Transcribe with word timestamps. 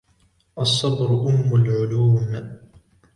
الصبر 0.59 1.27
أُمُّ 1.29 1.55
العلوم. 1.55 2.57